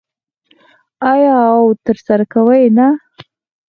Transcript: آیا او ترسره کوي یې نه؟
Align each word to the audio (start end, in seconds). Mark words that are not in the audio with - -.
آیا 1.11 1.35
او 1.51 1.63
ترسره 1.85 2.25
کوي 2.33 2.57
یې 2.63 2.69
نه؟ 2.77 2.87